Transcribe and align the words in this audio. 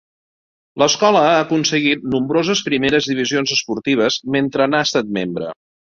L'escola 0.83 1.21
ha 1.25 1.35
aconseguit 1.41 2.09
nombroses 2.15 2.65
primeres 2.73 3.13
divisions 3.13 3.55
esportives 3.61 4.21
mentre 4.39 4.73
n'ha 4.73 4.85
estat 4.93 5.19
membre. 5.25 5.57